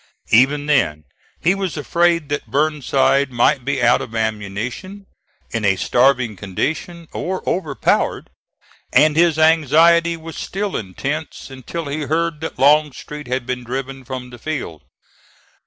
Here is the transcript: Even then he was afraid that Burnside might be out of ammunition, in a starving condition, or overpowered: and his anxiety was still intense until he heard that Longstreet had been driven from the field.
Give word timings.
Even 0.31 0.65
then 0.65 1.03
he 1.41 1.53
was 1.53 1.77
afraid 1.77 2.29
that 2.29 2.49
Burnside 2.49 3.29
might 3.31 3.63
be 3.63 3.83
out 3.83 4.01
of 4.01 4.15
ammunition, 4.15 5.05
in 5.51 5.63
a 5.63 5.75
starving 5.75 6.35
condition, 6.35 7.07
or 7.13 7.47
overpowered: 7.47 8.31
and 8.91 9.15
his 9.15 9.37
anxiety 9.37 10.17
was 10.17 10.35
still 10.35 10.75
intense 10.75 11.51
until 11.51 11.85
he 11.85 12.05
heard 12.05 12.41
that 12.41 12.57
Longstreet 12.57 13.27
had 13.27 13.45
been 13.45 13.63
driven 13.63 14.03
from 14.03 14.31
the 14.31 14.39
field. 14.39 14.81